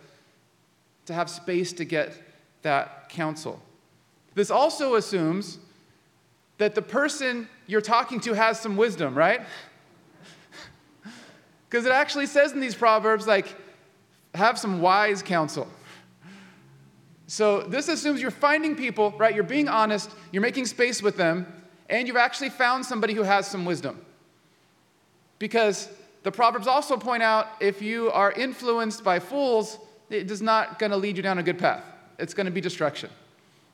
[1.04, 2.16] to have space to get
[2.62, 3.60] that counsel.
[4.34, 5.58] This also assumes
[6.56, 9.42] that the person you're talking to has some wisdom, right?
[11.68, 13.52] Because it actually says in these proverbs, like,
[14.32, 15.66] have some wise counsel.
[17.26, 19.34] So this assumes you're finding people, right?
[19.34, 21.46] You're being honest, you're making space with them,
[21.88, 24.04] and you've actually found somebody who has some wisdom.
[25.38, 25.88] Because
[26.22, 29.78] the Proverbs also point out if you are influenced by fools,
[30.10, 31.82] it is not going to lead you down a good path.
[32.18, 33.10] It's going to be destruction.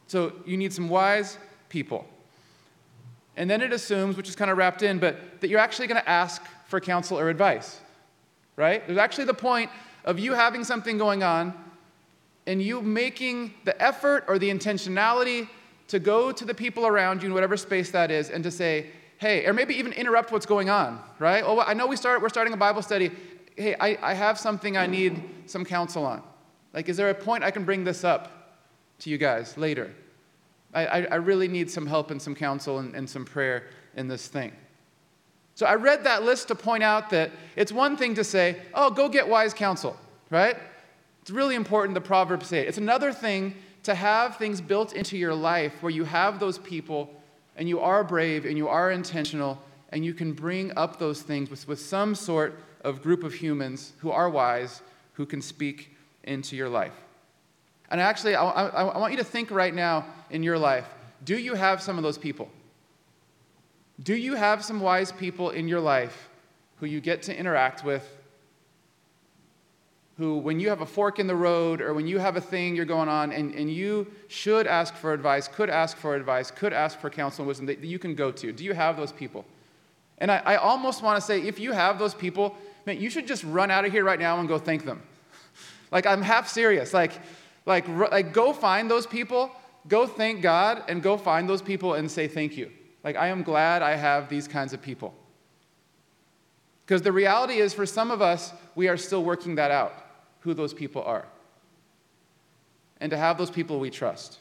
[0.06, 2.06] So you need some wise people.
[3.36, 6.00] And then it assumes, which is kind of wrapped in, but that you're actually going
[6.00, 7.80] to ask for counsel or advice,
[8.56, 8.84] right?
[8.86, 9.70] There's actually the point
[10.04, 11.54] of you having something going on
[12.50, 15.48] and you making the effort or the intentionality
[15.86, 18.86] to go to the people around you in whatever space that is and to say,
[19.18, 21.44] hey, or maybe even interrupt what's going on, right?
[21.46, 23.12] Oh, I know we start, we're starting a Bible study.
[23.54, 26.24] Hey, I, I have something I need some counsel on.
[26.74, 28.58] Like, is there a point I can bring this up
[29.00, 29.94] to you guys later?
[30.74, 34.08] I, I, I really need some help and some counsel and, and some prayer in
[34.08, 34.50] this thing.
[35.54, 38.90] So I read that list to point out that it's one thing to say, oh,
[38.90, 39.96] go get wise counsel,
[40.30, 40.56] right?
[41.30, 42.66] It's really important the Proverbs say it.
[42.66, 47.08] It's another thing to have things built into your life where you have those people
[47.56, 51.48] and you are brave and you are intentional and you can bring up those things
[51.48, 56.56] with, with some sort of group of humans who are wise, who can speak into
[56.56, 56.96] your life.
[57.92, 60.88] And actually, I, I, I want you to think right now in your life
[61.24, 62.48] do you have some of those people?
[64.02, 66.28] Do you have some wise people in your life
[66.80, 68.16] who you get to interact with
[70.20, 72.76] who, when you have a fork in the road or when you have a thing
[72.76, 76.74] you're going on and, and you should ask for advice, could ask for advice, could
[76.74, 78.52] ask for counsel and wisdom that you can go to?
[78.52, 79.46] Do you have those people?
[80.18, 82.54] And I, I almost want to say, if you have those people,
[82.84, 85.00] man, you should just run out of here right now and go thank them.
[85.90, 86.92] Like, I'm half serious.
[86.92, 87.12] Like,
[87.64, 89.50] like, like go find those people,
[89.88, 92.70] go thank God, and go find those people and say thank you.
[93.02, 95.14] Like, I am glad I have these kinds of people.
[96.84, 99.94] Because the reality is, for some of us, we are still working that out
[100.40, 101.26] who those people are
[103.00, 104.38] and to have those people we trust.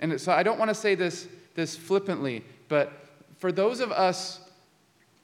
[0.00, 2.92] And so I don't want to say this, this flippantly, but
[3.38, 4.40] for those of us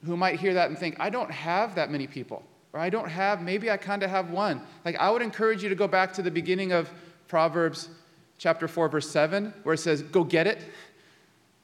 [0.05, 3.09] who might hear that and think, I don't have that many people, or I don't
[3.09, 4.61] have, maybe I kind of have one.
[4.83, 6.91] Like, I would encourage you to go back to the beginning of
[7.27, 7.89] Proverbs
[8.37, 10.63] chapter 4, verse 7, where it says, Go get it,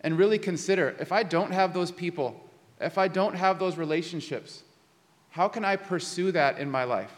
[0.02, 4.64] and really consider if I don't have those people, if I don't have those relationships,
[5.32, 7.12] how can I pursue that in my life?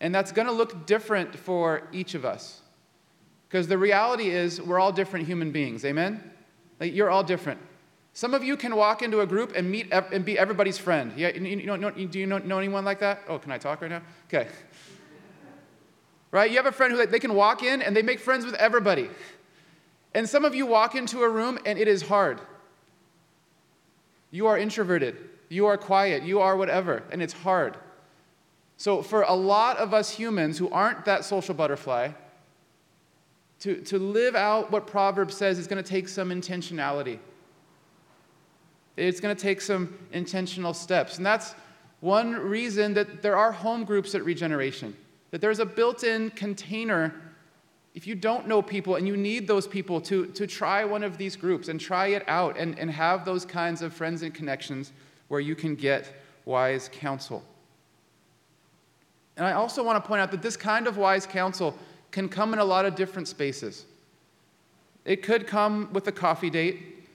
[0.00, 2.60] And that's going to look different for each of us.
[3.48, 5.84] Because the reality is, we're all different human beings.
[5.84, 6.22] Amen?
[6.78, 7.60] Like, you're all different.
[8.12, 11.12] Some of you can walk into a group and meet and be everybody's friend.
[11.16, 13.22] Yeah, you, know, do you know, know anyone like that?
[13.28, 14.02] Oh, can I talk right now?
[14.28, 14.48] Okay.
[16.30, 16.50] right?
[16.50, 19.10] You have a friend who they can walk in and they make friends with everybody.
[20.14, 22.40] And some of you walk into a room and it is hard.
[24.32, 25.16] You are introverted,
[25.50, 27.76] you are quiet, you are whatever, and it's hard.
[28.78, 32.12] So, for a lot of us humans who aren't that social butterfly,
[33.60, 37.18] to, to live out what Proverbs says is going to take some intentionality.
[38.96, 41.18] It's going to take some intentional steps.
[41.18, 41.54] And that's
[42.00, 44.96] one reason that there are home groups at Regeneration,
[45.30, 47.14] that there's a built in container.
[47.94, 51.18] If you don't know people and you need those people to, to try one of
[51.18, 54.92] these groups and try it out and, and have those kinds of friends and connections
[55.30, 56.12] where you can get
[56.44, 57.44] wise counsel.
[59.36, 61.78] And I also want to point out that this kind of wise counsel
[62.10, 63.86] can come in a lot of different spaces.
[65.04, 67.06] It could come with a coffee date.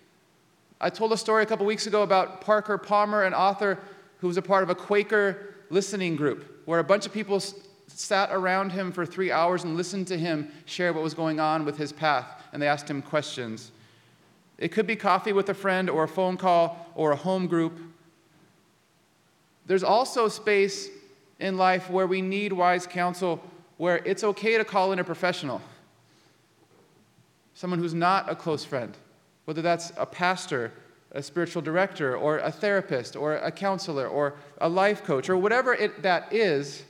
[0.80, 3.80] I told a story a couple weeks ago about Parker Palmer, an author
[4.20, 7.44] who was a part of a Quaker listening group, where a bunch of people
[7.88, 11.66] sat around him for three hours and listened to him share what was going on
[11.66, 13.72] with his path, and they asked him questions.
[14.58, 17.78] It could be coffee with a friend, or a phone call, or a home group.
[19.66, 20.90] There's also space
[21.40, 23.42] in life where we need wise counsel,
[23.78, 25.62] where it's okay to call in a professional,
[27.54, 28.96] someone who's not a close friend,
[29.46, 30.72] whether that's a pastor,
[31.12, 35.74] a spiritual director, or a therapist, or a counselor, or a life coach, or whatever
[35.74, 36.84] it, that is.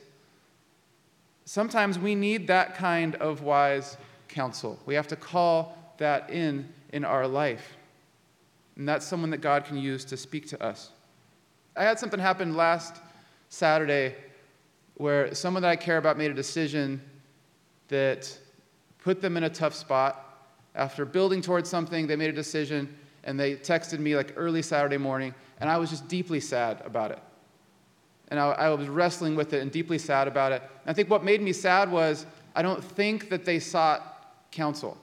[1.45, 4.79] Sometimes we need that kind of wise counsel.
[4.85, 7.75] We have to call that in in our life.
[8.77, 10.91] And that's someone that God can use to speak to us.
[11.75, 12.95] I had something happen last
[13.49, 14.15] Saturday
[14.95, 17.01] where someone that I care about made a decision
[17.89, 18.37] that
[19.03, 20.21] put them in a tough spot.
[20.73, 24.97] After building towards something, they made a decision and they texted me like early Saturday
[24.97, 27.19] morning, and I was just deeply sad about it.
[28.29, 30.61] And I, I was wrestling with it and deeply sad about it.
[30.61, 34.97] And I think what made me sad was I don't think that they sought counsel.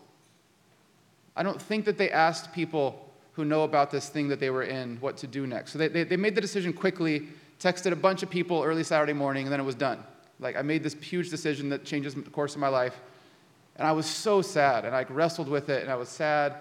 [1.36, 4.62] I don't think that they asked people who know about this thing that they were
[4.62, 5.72] in what to do next.
[5.72, 7.28] So they, they, they made the decision quickly
[7.60, 10.02] texted a bunch of people early Saturday morning, and then it was done.
[10.40, 13.00] Like, I made this huge decision that changes the course of my life.
[13.76, 16.56] And I was so sad, and I wrestled with it, and I was sad.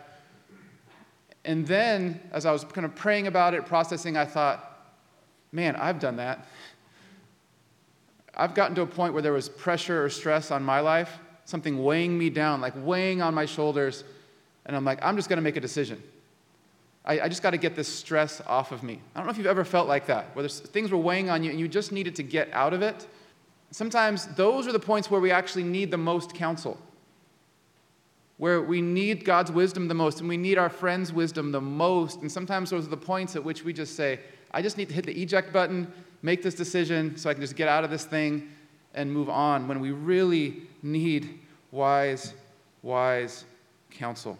[1.43, 4.93] And then, as I was kind of praying about it, processing, I thought,
[5.51, 6.47] man, I've done that.
[8.35, 11.83] I've gotten to a point where there was pressure or stress on my life, something
[11.83, 14.03] weighing me down, like weighing on my shoulders.
[14.65, 16.01] And I'm like, I'm just going to make a decision.
[17.05, 18.99] I, I just got to get this stress off of me.
[19.15, 21.49] I don't know if you've ever felt like that, where things were weighing on you
[21.49, 23.07] and you just needed to get out of it.
[23.71, 26.77] Sometimes those are the points where we actually need the most counsel,
[28.37, 32.21] where we need God's wisdom the most and we need our friends' wisdom the most.
[32.21, 34.19] And sometimes those are the points at which we just say,
[34.51, 37.55] I just need to hit the eject button, make this decision so I can just
[37.55, 38.49] get out of this thing
[38.93, 41.39] and move on when we really need
[41.71, 42.33] wise,
[42.83, 43.45] wise
[43.89, 44.37] counsel.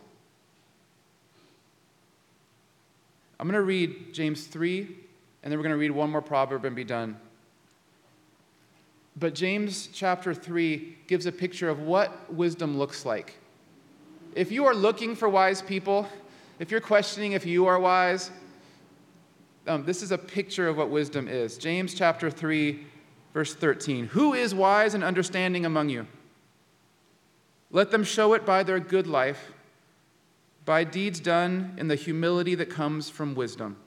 [3.41, 4.81] I'm going to read James 3,
[5.41, 7.17] and then we're going to read one more proverb and be done.
[9.17, 13.33] But James chapter 3 gives a picture of what wisdom looks like.
[14.35, 16.07] If you are looking for wise people,
[16.59, 18.29] if you're questioning if you are wise,
[19.65, 21.57] um, this is a picture of what wisdom is.
[21.57, 22.85] James chapter 3,
[23.33, 24.05] verse 13.
[24.05, 26.05] Who is wise and understanding among you?
[27.71, 29.51] Let them show it by their good life
[30.65, 33.77] by deeds done in the humility that comes from wisdom.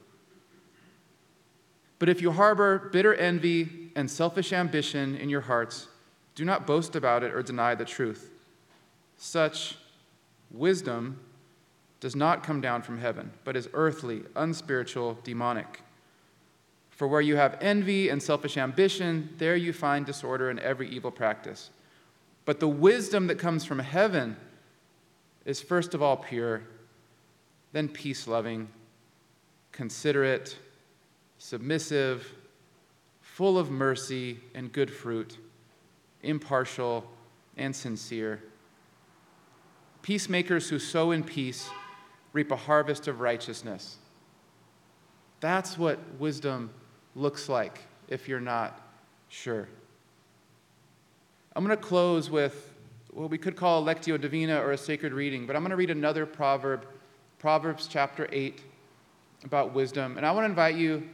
[1.99, 5.89] But if you harbor bitter envy and selfish ambition in your hearts,
[6.35, 8.31] do not boast about it or deny the truth.
[9.17, 9.77] Such
[10.51, 11.21] wisdom
[12.01, 15.81] does not come down from heaven, but is earthly, unspiritual, demonic.
[16.91, 21.11] For where you have envy and selfish ambition, there you find disorder and every evil
[21.11, 21.71] practice.
[22.45, 24.37] But the wisdom that comes from heaven
[25.45, 26.63] is first of all pure,
[27.73, 28.69] then peace loving,
[29.73, 30.57] considerate,
[31.39, 32.33] submissive,
[33.21, 35.39] full of mercy and good fruit,
[36.23, 37.05] impartial
[37.57, 38.43] and sincere.
[40.03, 41.69] Peacemakers who sow in peace
[42.33, 43.97] reap a harvest of righteousness.
[45.41, 46.71] That's what wisdom
[47.15, 48.81] looks like if you're not
[49.29, 49.69] sure.
[51.57, 52.74] I'm going to close with
[53.15, 55.77] what we could call a Lectio Divina or a sacred reading, but I'm going to
[55.77, 56.85] read another proverb,
[57.39, 58.61] Proverbs chapter 8,
[59.45, 60.17] about wisdom.
[60.17, 61.09] And I want to invite you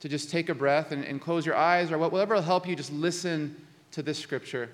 [0.00, 2.76] to just take a breath and, and close your eyes or whatever will help you,
[2.76, 3.56] just listen
[3.92, 4.68] to this scripture.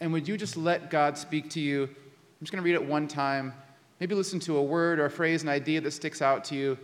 [0.00, 1.84] And would you just let God speak to you?
[1.84, 3.52] I'm just going to read it one time.
[3.98, 6.78] Maybe listen to a word or a phrase, an idea that sticks out to you.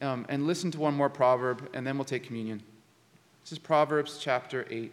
[0.00, 2.60] um, and listen to one more proverb, and then we'll take communion.
[3.44, 4.92] This is Proverbs chapter 8.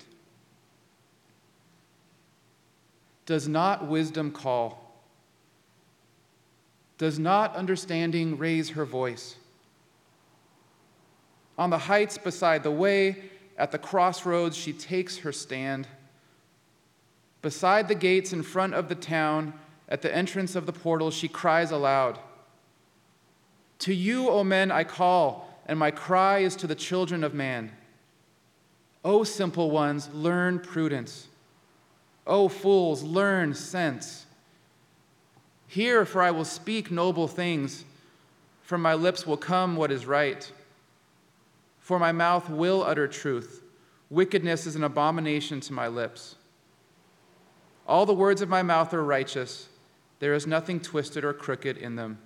[3.29, 4.91] Does not wisdom call?
[6.97, 9.35] Does not understanding raise her voice?
[11.55, 13.17] On the heights beside the way,
[13.55, 15.87] at the crossroads, she takes her stand.
[17.43, 19.53] Beside the gates in front of the town,
[19.87, 22.17] at the entrance of the portal, she cries aloud
[23.77, 27.73] To you, O men, I call, and my cry is to the children of man.
[29.05, 31.28] O simple ones, learn prudence.
[32.29, 34.27] O fools, learn sense.
[35.67, 37.83] Hear, for I will speak noble things.
[38.61, 40.49] From my lips will come what is right.
[41.79, 43.63] For my mouth will utter truth.
[44.11, 46.35] Wickedness is an abomination to my lips.
[47.87, 49.67] All the words of my mouth are righteous.
[50.19, 52.19] There is nothing twisted or crooked in them.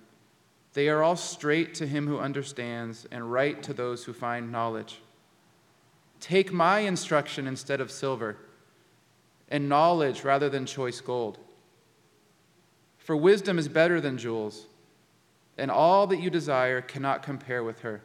[0.74, 5.00] They are all straight to him who understands, and right to those who find knowledge.
[6.20, 8.36] Take my instruction instead of silver,
[9.48, 11.38] and knowledge rather than choice gold.
[12.98, 14.66] For wisdom is better than jewels,
[15.58, 18.00] and all that you desire cannot compare with her.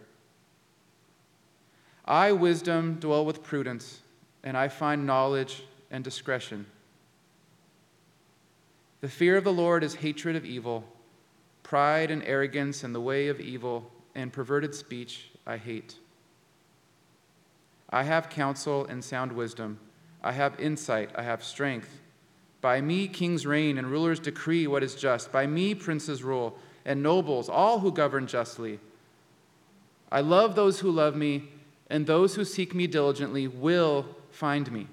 [2.06, 4.02] I, wisdom, dwell with prudence,
[4.44, 6.66] and I find knowledge and discretion.
[9.02, 10.84] The fear of the Lord is hatred of evil.
[11.64, 15.96] Pride and arrogance and the way of evil and perverted speech I hate.
[17.90, 19.80] I have counsel and sound wisdom.
[20.24, 21.12] I have insight.
[21.16, 22.02] I have strength.
[22.62, 25.32] By me, kings reign and rulers decree what is just.
[25.32, 28.80] By me, princes rule and nobles, all who govern justly.
[30.12, 31.50] I love those who love me,
[31.90, 34.88] and those who seek me diligently will find me.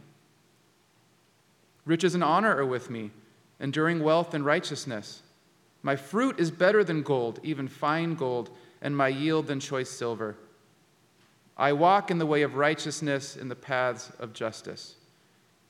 [1.84, 3.10] Riches and honor are with me
[3.60, 5.22] enduring wealth and righteousness.
[5.82, 8.50] My fruit is better than gold, even fine gold,
[8.82, 10.36] and my yield than choice silver.
[11.56, 14.96] I walk in the way of righteousness in the paths of justice,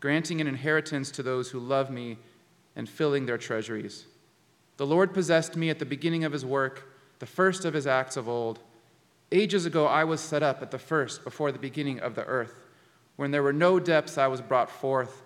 [0.01, 2.18] granting an inheritance to those who love me
[2.74, 4.07] and filling their treasuries.
[4.76, 6.88] The Lord possessed me at the beginning of his work,
[7.18, 8.59] the first of his acts of old.
[9.32, 12.61] Ages ago I was set up at the first, before the beginning of the earth.
[13.16, 15.22] When there were no depths, I was brought forth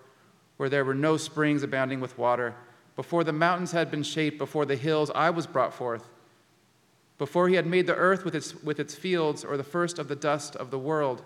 [0.61, 2.53] where there were no springs abounding with water.
[2.95, 6.07] Before the mountains had been shaped, before the hills, I was brought forth.
[7.17, 10.07] Before he had made the earth with its, with its fields, or the first of
[10.07, 11.25] the dust of the world.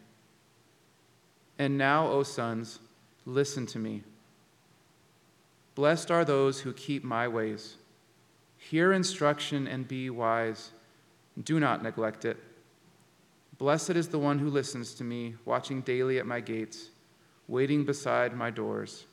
[1.61, 2.79] And now, O sons,
[3.27, 4.01] listen to me.
[5.75, 7.75] Blessed are those who keep my ways.
[8.57, 10.71] Hear instruction and be wise.
[11.43, 12.37] Do not neglect it.
[13.59, 16.89] Blessed is the one who listens to me, watching daily at my gates
[17.47, 19.05] waiting beside my doors.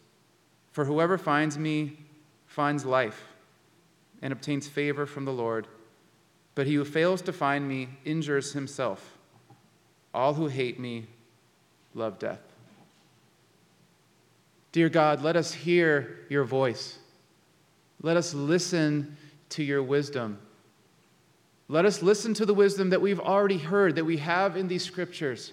[0.72, 1.98] For whoever finds me
[2.46, 3.26] finds life
[4.22, 5.68] and obtains favor from the Lord.
[6.54, 9.18] But he who fails to find me injures himself.
[10.14, 11.08] All who hate me
[11.94, 12.40] love death.
[14.72, 16.98] Dear God, let us hear your voice.
[18.02, 19.16] Let us listen
[19.50, 20.38] to your wisdom.
[21.68, 24.84] Let us listen to the wisdom that we've already heard, that we have in these
[24.84, 25.52] scriptures.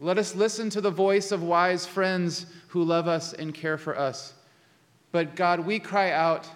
[0.00, 3.98] Let us listen to the voice of wise friends who love us and care for
[3.98, 4.34] us.
[5.12, 6.48] But God, we cry out.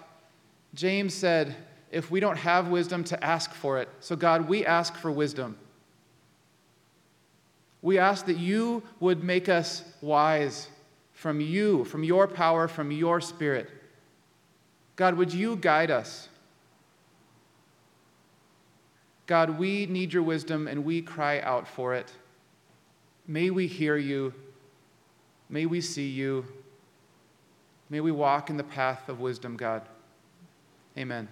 [0.73, 1.55] James said,
[1.91, 3.87] if we don't have wisdom, to ask for it.
[3.99, 5.57] So, God, we ask for wisdom.
[7.83, 10.69] We ask that you would make us wise
[11.11, 13.69] from you, from your power, from your spirit.
[14.95, 16.29] God, would you guide us?
[19.27, 22.11] God, we need your wisdom and we cry out for it.
[23.27, 24.33] May we hear you.
[25.49, 26.45] May we see you.
[27.89, 29.81] May we walk in the path of wisdom, God.
[30.97, 31.27] Amen.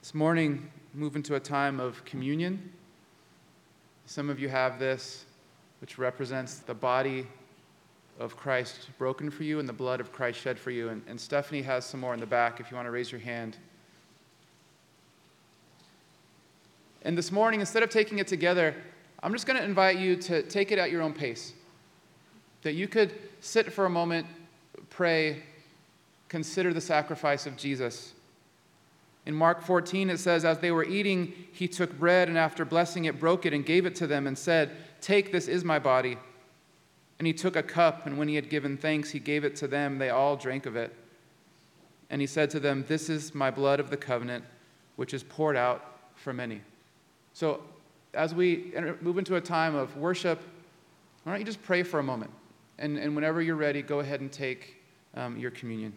[0.00, 2.72] This morning, move into a time of communion.
[4.10, 5.24] Some of you have this,
[5.80, 7.28] which represents the body
[8.18, 10.88] of Christ broken for you and the blood of Christ shed for you.
[10.88, 13.20] And, and Stephanie has some more in the back if you want to raise your
[13.20, 13.56] hand.
[17.02, 18.74] And this morning, instead of taking it together,
[19.22, 21.52] I'm just going to invite you to take it at your own pace.
[22.62, 24.26] That you could sit for a moment,
[24.88, 25.44] pray,
[26.28, 28.14] consider the sacrifice of Jesus
[29.30, 33.04] In Mark 14, it says, As they were eating, he took bread, and after blessing
[33.04, 36.18] it, broke it and gave it to them, and said, Take, this is my body.
[37.20, 39.68] And he took a cup, and when he had given thanks, he gave it to
[39.68, 39.98] them.
[39.98, 40.92] They all drank of it.
[42.10, 44.44] And he said to them, This is my blood of the covenant,
[44.96, 46.60] which is poured out for many.
[47.32, 47.62] So,
[48.14, 50.40] as we move into a time of worship,
[51.22, 52.32] why don't you just pray for a moment?
[52.80, 54.82] And, and whenever you're ready, go ahead and take
[55.14, 55.92] um, your communion.